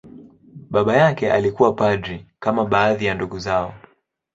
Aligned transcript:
Baba 0.69 0.97
yake 0.97 1.31
alikuwa 1.33 1.73
padri, 1.73 2.25
kama 2.39 2.65
baadhi 2.65 3.05
ya 3.05 3.15
ndugu 3.15 3.39
zao. 3.39 3.73